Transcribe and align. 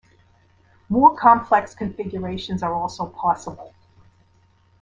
More 0.89 1.15
complex 1.15 1.75
configurations 1.75 2.63
are 2.63 2.73
also 2.73 3.05
possible. 3.05 3.71